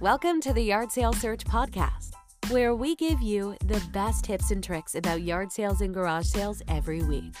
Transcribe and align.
Welcome 0.00 0.40
to 0.42 0.54
the 0.54 0.62
Yard 0.62 0.90
Sale 0.90 1.12
Search 1.12 1.44
Podcast, 1.44 2.12
where 2.48 2.74
we 2.74 2.96
give 2.96 3.20
you 3.20 3.54
the 3.66 3.82
best 3.92 4.24
tips 4.24 4.50
and 4.50 4.64
tricks 4.64 4.94
about 4.94 5.20
yard 5.20 5.52
sales 5.52 5.82
and 5.82 5.92
garage 5.92 6.24
sales 6.24 6.62
every 6.68 7.02
week. 7.02 7.34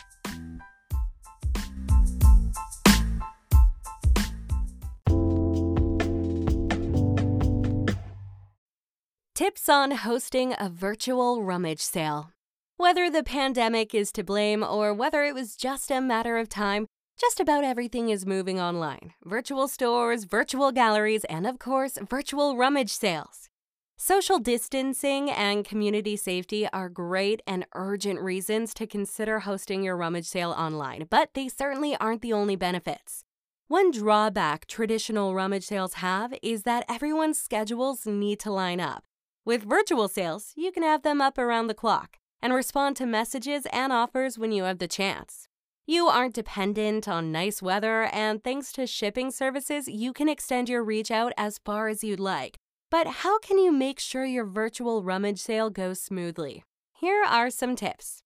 Tips 9.34 9.70
on 9.70 9.92
hosting 9.92 10.54
a 10.58 10.68
virtual 10.68 11.42
rummage 11.42 11.80
sale. 11.80 12.30
Whether 12.76 13.08
the 13.08 13.22
pandemic 13.22 13.94
is 13.94 14.12
to 14.12 14.22
blame 14.22 14.62
or 14.62 14.92
whether 14.92 15.24
it 15.24 15.32
was 15.32 15.56
just 15.56 15.90
a 15.90 16.02
matter 16.02 16.36
of 16.36 16.50
time, 16.50 16.88
just 17.20 17.38
about 17.38 17.64
everything 17.64 18.08
is 18.08 18.24
moving 18.24 18.58
online 18.58 19.12
virtual 19.24 19.68
stores, 19.68 20.24
virtual 20.24 20.72
galleries, 20.72 21.24
and 21.24 21.46
of 21.46 21.58
course, 21.58 21.98
virtual 22.08 22.56
rummage 22.56 22.90
sales. 22.90 23.50
Social 23.98 24.38
distancing 24.38 25.30
and 25.30 25.62
community 25.62 26.16
safety 26.16 26.66
are 26.72 26.88
great 26.88 27.42
and 27.46 27.66
urgent 27.74 28.18
reasons 28.20 28.72
to 28.72 28.86
consider 28.86 29.40
hosting 29.40 29.82
your 29.82 29.98
rummage 29.98 30.24
sale 30.24 30.52
online, 30.52 31.06
but 31.10 31.34
they 31.34 31.46
certainly 31.46 31.94
aren't 31.96 32.22
the 32.22 32.32
only 32.32 32.56
benefits. 32.56 33.24
One 33.68 33.90
drawback 33.90 34.66
traditional 34.66 35.34
rummage 35.34 35.64
sales 35.64 35.94
have 35.94 36.32
is 36.42 36.62
that 36.62 36.86
everyone's 36.88 37.38
schedules 37.38 38.06
need 38.06 38.40
to 38.40 38.50
line 38.50 38.80
up. 38.80 39.04
With 39.44 39.68
virtual 39.68 40.08
sales, 40.08 40.54
you 40.56 40.72
can 40.72 40.82
have 40.82 41.02
them 41.02 41.20
up 41.20 41.36
around 41.36 41.66
the 41.66 41.74
clock 41.74 42.16
and 42.40 42.54
respond 42.54 42.96
to 42.96 43.04
messages 43.04 43.66
and 43.70 43.92
offers 43.92 44.38
when 44.38 44.52
you 44.52 44.62
have 44.62 44.78
the 44.78 44.88
chance. 44.88 45.49
You 45.86 46.06
aren't 46.06 46.34
dependent 46.34 47.08
on 47.08 47.32
nice 47.32 47.60
weather, 47.60 48.04
and 48.04 48.42
thanks 48.42 48.72
to 48.72 48.86
shipping 48.86 49.30
services, 49.30 49.88
you 49.88 50.12
can 50.12 50.28
extend 50.28 50.68
your 50.68 50.84
reach 50.84 51.10
out 51.10 51.32
as 51.36 51.58
far 51.58 51.88
as 51.88 52.04
you'd 52.04 52.20
like. 52.20 52.56
But 52.90 53.06
how 53.06 53.38
can 53.38 53.58
you 53.58 53.72
make 53.72 53.98
sure 53.98 54.24
your 54.24 54.44
virtual 54.44 55.02
rummage 55.02 55.40
sale 55.40 55.70
goes 55.70 56.00
smoothly? 56.00 56.64
Here 56.92 57.24
are 57.26 57.50
some 57.50 57.76
tips 57.76 58.22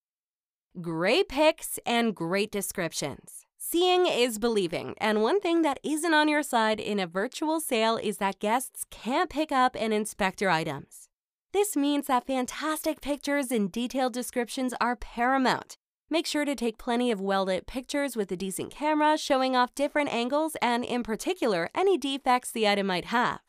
great 0.80 1.28
pics 1.28 1.78
and 1.86 2.14
great 2.14 2.50
descriptions. 2.50 3.46
Seeing 3.56 4.06
is 4.06 4.38
believing, 4.38 4.94
and 4.98 5.22
one 5.22 5.40
thing 5.40 5.62
that 5.62 5.78
isn't 5.82 6.12
on 6.12 6.28
your 6.28 6.42
side 6.42 6.80
in 6.80 6.98
a 6.98 7.06
virtual 7.06 7.60
sale 7.60 7.96
is 7.96 8.18
that 8.18 8.40
guests 8.40 8.84
can't 8.90 9.30
pick 9.30 9.50
up 9.52 9.76
and 9.78 9.94
inspect 9.94 10.40
your 10.40 10.50
items. 10.50 11.08
This 11.52 11.76
means 11.76 12.08
that 12.08 12.26
fantastic 12.26 13.00
pictures 13.00 13.50
and 13.52 13.70
detailed 13.70 14.12
descriptions 14.12 14.74
are 14.80 14.96
paramount. 14.96 15.76
Make 16.14 16.28
sure 16.28 16.44
to 16.44 16.54
take 16.54 16.78
plenty 16.78 17.10
of 17.10 17.20
well 17.20 17.46
lit 17.46 17.66
pictures 17.66 18.14
with 18.14 18.30
a 18.30 18.36
decent 18.36 18.70
camera 18.70 19.18
showing 19.18 19.56
off 19.56 19.74
different 19.74 20.14
angles 20.14 20.56
and, 20.62 20.84
in 20.84 21.02
particular, 21.02 21.70
any 21.74 21.98
defects 21.98 22.52
the 22.52 22.68
item 22.68 22.86
might 22.86 23.06
have. 23.06 23.40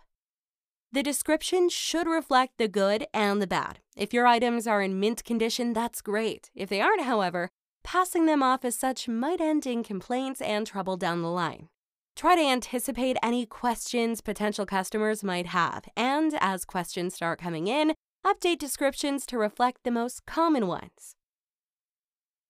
The 0.92 1.04
description 1.04 1.70
should 1.70 2.08
reflect 2.08 2.54
the 2.58 2.68
good 2.68 3.06
and 3.14 3.40
the 3.40 3.46
bad. 3.46 3.82
If 3.96 4.16
your 4.16 4.26
items 4.26 4.66
are 4.66 4.82
in 4.82 5.00
mint 5.00 5.24
condition, 5.24 5.74
that's 5.74 6.02
great. 6.02 6.50
If 6.56 6.70
they 6.70 6.82
aren't, 6.82 7.04
however, 7.04 7.50
passing 7.84 8.26
them 8.26 8.42
off 8.42 8.66
as 8.66 8.74
such 8.74 9.08
might 9.08 9.42
end 9.42 9.68
in 9.68 9.84
complaints 9.84 10.42
and 10.42 10.66
trouble 10.66 10.98
down 10.98 11.22
the 11.22 11.30
line. 11.30 11.68
Try 12.16 12.36
to 12.36 12.42
anticipate 12.42 13.18
any 13.22 13.46
questions 13.46 14.22
potential 14.22 14.66
customers 14.66 15.24
might 15.24 15.46
have, 15.46 15.84
and 15.96 16.36
as 16.42 16.66
questions 16.66 17.14
start 17.14 17.40
coming 17.40 17.68
in, 17.68 17.94
update 18.26 18.58
descriptions 18.58 19.28
to 19.28 19.38
reflect 19.38 19.84
the 19.84 19.92
most 19.92 20.26
common 20.26 20.66
ones. 20.66 21.16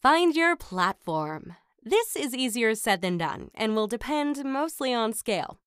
Find 0.06 0.36
your 0.36 0.56
platform. 0.56 1.56
This 1.82 2.16
is 2.16 2.36
easier 2.36 2.76
said 2.76 3.02
than 3.02 3.18
done 3.18 3.50
and 3.56 3.76
will 3.76 3.88
depend 3.88 4.46
mostly 4.46 4.94
on 4.94 5.14
scale. 5.14 5.58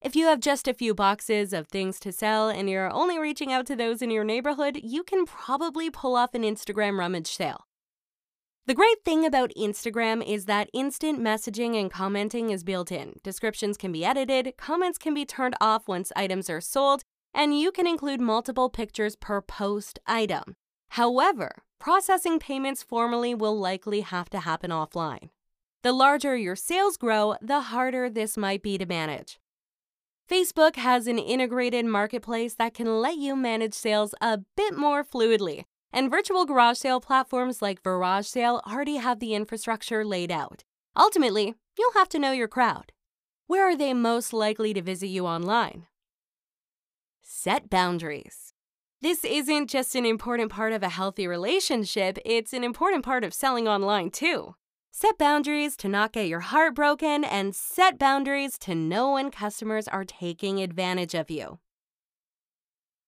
If 0.00 0.16
you 0.16 0.24
have 0.24 0.40
just 0.40 0.66
a 0.66 0.72
few 0.72 0.94
boxes 0.94 1.52
of 1.52 1.68
things 1.68 2.00
to 2.00 2.10
sell 2.10 2.48
and 2.48 2.70
you're 2.70 2.90
only 2.90 3.18
reaching 3.18 3.52
out 3.52 3.66
to 3.66 3.76
those 3.76 4.00
in 4.00 4.10
your 4.10 4.24
neighborhood, 4.24 4.80
you 4.82 5.02
can 5.02 5.26
probably 5.26 5.90
pull 5.90 6.16
off 6.16 6.32
an 6.32 6.44
Instagram 6.44 6.98
rummage 6.98 7.26
sale. 7.26 7.66
The 8.64 8.72
great 8.72 9.04
thing 9.04 9.26
about 9.26 9.52
Instagram 9.54 10.26
is 10.26 10.46
that 10.46 10.70
instant 10.72 11.20
messaging 11.20 11.78
and 11.78 11.90
commenting 11.90 12.48
is 12.48 12.64
built 12.64 12.90
in. 12.90 13.16
Descriptions 13.22 13.76
can 13.76 13.92
be 13.92 14.02
edited, 14.02 14.54
comments 14.56 14.96
can 14.96 15.12
be 15.12 15.26
turned 15.26 15.56
off 15.60 15.88
once 15.88 16.10
items 16.16 16.48
are 16.48 16.62
sold, 16.62 17.02
and 17.34 17.60
you 17.60 17.70
can 17.70 17.86
include 17.86 18.22
multiple 18.22 18.70
pictures 18.70 19.14
per 19.14 19.42
post 19.42 19.98
item. 20.06 20.56
However, 20.94 21.64
processing 21.80 22.38
payments 22.38 22.84
formally 22.84 23.34
will 23.34 23.58
likely 23.58 24.02
have 24.02 24.30
to 24.30 24.38
happen 24.38 24.70
offline. 24.70 25.30
The 25.82 25.92
larger 25.92 26.36
your 26.36 26.54
sales 26.54 26.96
grow, 26.96 27.34
the 27.42 27.62
harder 27.62 28.08
this 28.08 28.36
might 28.36 28.62
be 28.62 28.78
to 28.78 28.86
manage. 28.86 29.40
Facebook 30.30 30.76
has 30.76 31.08
an 31.08 31.18
integrated 31.18 31.84
marketplace 31.84 32.54
that 32.54 32.74
can 32.74 33.00
let 33.00 33.16
you 33.16 33.34
manage 33.34 33.74
sales 33.74 34.14
a 34.20 34.38
bit 34.56 34.76
more 34.76 35.02
fluidly, 35.02 35.64
and 35.92 36.12
virtual 36.12 36.46
garage 36.46 36.78
sale 36.78 37.00
platforms 37.00 37.60
like 37.60 37.82
VarageSale 37.82 38.62
already 38.64 38.98
have 38.98 39.18
the 39.18 39.34
infrastructure 39.34 40.04
laid 40.04 40.30
out. 40.30 40.62
Ultimately, 40.96 41.54
you'll 41.76 41.94
have 41.94 42.08
to 42.10 42.20
know 42.20 42.30
your 42.30 42.46
crowd. 42.46 42.92
Where 43.48 43.68
are 43.68 43.76
they 43.76 43.94
most 43.94 44.32
likely 44.32 44.72
to 44.74 44.80
visit 44.80 45.08
you 45.08 45.26
online? 45.26 45.88
Set 47.20 47.68
boundaries. 47.68 48.43
This 49.04 49.22
isn't 49.22 49.68
just 49.68 49.94
an 49.96 50.06
important 50.06 50.50
part 50.50 50.72
of 50.72 50.82
a 50.82 50.88
healthy 50.88 51.26
relationship, 51.26 52.16
it's 52.24 52.54
an 52.54 52.64
important 52.64 53.04
part 53.04 53.22
of 53.22 53.34
selling 53.34 53.68
online 53.68 54.10
too. 54.10 54.54
Set 54.92 55.18
boundaries 55.18 55.76
to 55.76 55.88
not 55.88 56.14
get 56.14 56.26
your 56.26 56.40
heart 56.40 56.74
broken, 56.74 57.22
and 57.22 57.54
set 57.54 57.98
boundaries 57.98 58.56
to 58.60 58.74
know 58.74 59.12
when 59.12 59.30
customers 59.30 59.86
are 59.88 60.06
taking 60.06 60.62
advantage 60.62 61.12
of 61.12 61.30
you. 61.30 61.58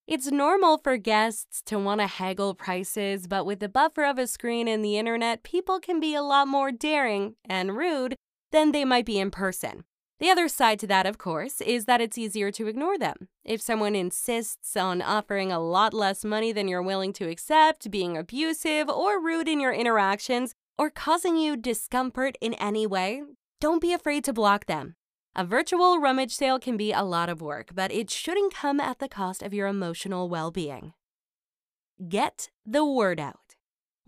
It's 0.07 0.31
normal 0.31 0.77
for 0.77 0.99
guests 0.99 1.63
to 1.65 1.79
want 1.79 2.03
to 2.03 2.07
haggle 2.07 2.55
prices, 2.55 3.27
but 3.27 3.47
with 3.47 3.61
the 3.61 3.69
buffer 3.71 4.05
of 4.05 4.19
a 4.19 4.27
screen 4.27 4.69
and 4.69 4.85
the 4.85 4.99
internet, 4.99 5.45
people 5.45 5.81
can 5.81 5.99
be 5.99 6.15
a 6.15 6.21
lot 6.21 6.47
more 6.47 6.73
daring 6.73 7.37
and 7.49 7.75
rude 7.75 8.17
than 8.53 8.73
they 8.73 8.85
might 8.85 9.07
be 9.07 9.19
in 9.19 9.31
person. 9.31 9.85
The 10.19 10.31
other 10.31 10.49
side 10.49 10.79
to 10.81 10.87
that, 10.87 11.05
of 11.05 11.19
course, 11.19 11.61
is 11.61 11.85
that 11.85 12.01
it's 12.01 12.17
easier 12.17 12.51
to 12.53 12.69
ignore 12.69 12.97
them. 12.97 13.29
If 13.45 13.61
someone 13.61 13.95
insists 13.95 14.75
on 14.75 15.03
offering 15.03 15.53
a 15.53 15.61
lot 15.61 15.93
less 15.93 16.25
money 16.25 16.53
than 16.53 16.69
you're 16.69 16.83
willing 16.83 17.13
to 17.15 17.29
accept, 17.29 17.91
being 17.91 18.17
abusive 18.17 18.89
or 18.89 19.21
rude 19.23 19.47
in 19.47 19.61
your 19.61 19.75
interactions, 19.75 20.55
or 20.79 20.89
causing 20.89 21.37
you 21.37 21.57
discomfort 21.57 22.37
in 22.41 22.55
any 22.55 22.87
way, 22.87 23.23
don't 23.61 23.83
be 23.83 23.93
afraid 23.93 24.25
to 24.25 24.33
block 24.33 24.67
them. 24.67 24.97
A 25.35 25.45
virtual 25.45 26.01
rummage 26.01 26.35
sale 26.35 26.59
can 26.59 26.79
be 26.79 26.93
a 26.93 27.03
lot 27.03 27.29
of 27.29 27.43
work, 27.43 27.73
but 27.75 27.93
it 27.93 28.11
shouldn't 28.11 28.55
come 28.55 28.81
at 28.81 28.99
the 29.01 29.09
cost 29.09 29.43
of 29.43 29.53
your 29.53 29.67
emotional 29.67 30.31
well 30.31 30.51
being. 30.51 30.95
Get 32.09 32.51
the 32.65 32.87
word 32.87 33.21
out. 33.21 33.46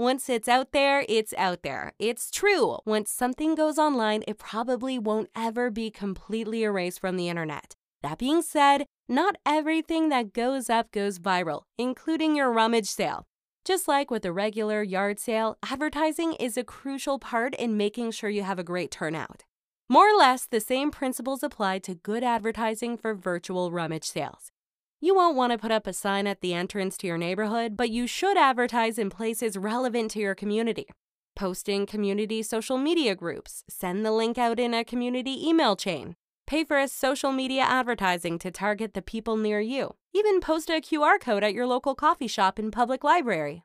Once 0.01 0.29
it's 0.29 0.47
out 0.47 0.71
there, 0.71 1.05
it's 1.09 1.35
out 1.37 1.65
there. 1.65 1.93
It's 1.99 2.31
true. 2.31 2.79
Once 2.87 3.11
something 3.11 3.57
goes 3.57 3.79
online, 3.79 4.23
it 4.29 4.39
probably 4.39 4.97
won't 4.97 5.29
ever 5.35 5.73
be 5.73 5.91
completely 5.91 6.63
erased 6.63 7.01
from 7.01 7.17
the 7.17 7.29
internet. 7.29 7.75
That 8.05 8.19
being 8.19 8.43
said, 8.43 8.87
not 9.09 9.35
everything 9.45 10.09
that 10.11 10.33
goes 10.33 10.71
up 10.71 10.93
goes 10.93 11.19
viral, 11.19 11.63
including 11.77 12.37
your 12.37 12.53
rummage 12.53 12.87
sale. 12.87 13.27
Just 13.65 13.89
like 13.89 14.09
with 14.09 14.25
a 14.25 14.33
regular 14.33 14.85
yard 14.85 15.19
sale, 15.19 15.59
advertising 15.65 16.35
is 16.35 16.57
a 16.57 16.63
crucial 16.63 17.19
part 17.19 17.57
in 17.57 17.77
making 17.77 18.13
sure 18.13 18.31
you 18.31 18.45
have 18.45 18.61
a 18.61 18.65
great 18.65 18.93
turnout. 18.93 19.43
More 19.89 20.15
or 20.15 20.17
less, 20.17 20.47
the 20.47 20.61
same 20.61 20.93
principles 20.93 21.43
apply 21.43 21.81
to 21.81 21.97
good 21.97 22.23
advertising 22.23 22.99
for 22.99 23.15
virtual 23.15 23.73
rummage 23.73 24.05
sales. 24.05 24.53
You 25.01 25.15
won't 25.15 25.37
want 25.37 25.53
to 25.53 25.59
put 25.59 25.71
up 25.71 25.87
a 25.87 25.93
sign 25.93 26.27
at 26.27 26.41
the 26.41 26.55
entrance 26.55 26.97
to 26.99 27.07
your 27.07 27.19
neighborhood, 27.19 27.77
but 27.77 27.89
you 27.89 28.09
should 28.09 28.37
advertise 28.37 28.99
in 28.99 29.11
places 29.11 29.57
relevant 29.57 30.11
to 30.13 30.19
your 30.19 30.35
community. 30.35 30.89
Post 31.37 31.69
in 31.69 31.87
community 31.87 32.43
social 32.43 32.79
media 32.79 33.15
groups, 33.15 33.63
send 33.69 34.05
the 34.05 34.11
link 34.11 34.39
out 34.39 34.59
in 34.59 34.75
a 34.75 34.85
community 34.85 35.49
email 35.49 35.77
chain, 35.77 36.17
pay 36.49 36.65
for 36.65 36.79
a 36.79 36.89
social 36.89 37.31
media 37.31 37.63
advertising 37.63 38.41
to 38.41 38.51
target 38.51 38.95
the 38.95 39.01
people 39.01 39.37
near 39.37 39.61
you, 39.61 39.95
even 40.13 40.41
post 40.41 40.69
a 40.69 40.81
QR 40.81 41.21
code 41.21 41.45
at 41.45 41.55
your 41.55 41.69
local 41.69 41.95
coffee 41.95 42.27
shop 42.27 42.59
and 42.59 42.73
public 42.73 43.05
library. 43.05 43.63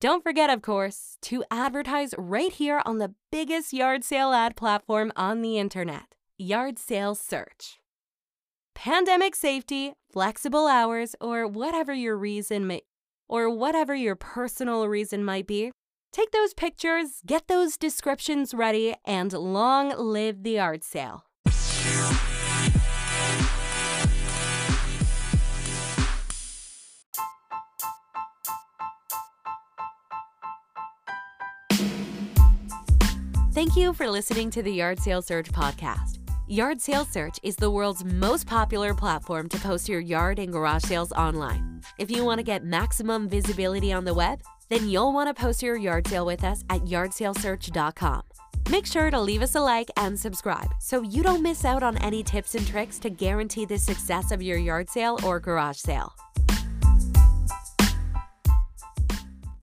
Don't 0.00 0.22
forget, 0.22 0.48
of 0.48 0.62
course, 0.62 1.18
to 1.22 1.42
advertise 1.50 2.14
right 2.16 2.52
here 2.52 2.82
on 2.86 2.98
the 2.98 3.14
biggest 3.32 3.72
yard 3.72 4.04
sale 4.04 4.32
ad 4.32 4.54
platform 4.54 5.10
on 5.16 5.42
the 5.42 5.58
internet, 5.58 6.14
Yard 6.38 6.78
Sale 6.78 7.16
Search. 7.16 7.81
Pandemic 8.84 9.36
safety, 9.36 9.92
flexible 10.12 10.66
hours, 10.66 11.14
or 11.20 11.46
whatever 11.46 11.94
your 11.94 12.16
reason 12.16 12.66
may 12.66 12.82
or 13.28 13.48
whatever 13.48 13.94
your 13.94 14.16
personal 14.16 14.88
reason 14.88 15.24
might 15.24 15.46
be, 15.46 15.70
take 16.10 16.32
those 16.32 16.52
pictures, 16.52 17.20
get 17.24 17.46
those 17.46 17.76
descriptions 17.76 18.52
ready, 18.52 18.96
and 19.04 19.32
long 19.32 19.96
live 19.96 20.42
the 20.42 20.50
yard 20.54 20.82
sale. 20.82 21.22
Thank 33.52 33.76
you 33.76 33.92
for 33.92 34.10
listening 34.10 34.50
to 34.50 34.60
the 34.60 34.72
Yard 34.72 34.98
Sale 34.98 35.22
Search 35.22 35.52
podcast. 35.52 36.21
Yard 36.52 36.82
Sale 36.82 37.06
Search 37.06 37.38
is 37.42 37.56
the 37.56 37.70
world's 37.70 38.04
most 38.04 38.46
popular 38.46 38.92
platform 38.92 39.48
to 39.48 39.58
post 39.60 39.88
your 39.88 40.00
yard 40.00 40.38
and 40.38 40.52
garage 40.52 40.82
sales 40.82 41.10
online. 41.12 41.80
If 41.96 42.10
you 42.10 42.26
want 42.26 42.40
to 42.40 42.42
get 42.42 42.62
maximum 42.62 43.26
visibility 43.26 43.90
on 43.90 44.04
the 44.04 44.12
web, 44.12 44.42
then 44.68 44.86
you'll 44.86 45.14
want 45.14 45.34
to 45.34 45.42
post 45.42 45.62
your 45.62 45.78
yard 45.78 46.06
sale 46.06 46.26
with 46.26 46.44
us 46.44 46.62
at 46.68 46.82
yardsalesearch.com. 46.82 48.22
Make 48.68 48.84
sure 48.84 49.10
to 49.10 49.18
leave 49.18 49.40
us 49.40 49.54
a 49.54 49.62
like 49.62 49.90
and 49.96 50.20
subscribe 50.20 50.74
so 50.78 51.00
you 51.00 51.22
don't 51.22 51.40
miss 51.40 51.64
out 51.64 51.82
on 51.82 51.96
any 52.02 52.22
tips 52.22 52.54
and 52.54 52.66
tricks 52.66 52.98
to 52.98 53.08
guarantee 53.08 53.64
the 53.64 53.78
success 53.78 54.30
of 54.30 54.42
your 54.42 54.58
yard 54.58 54.90
sale 54.90 55.18
or 55.24 55.40
garage 55.40 55.78
sale. 55.78 56.12